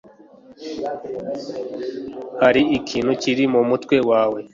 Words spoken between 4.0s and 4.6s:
wawe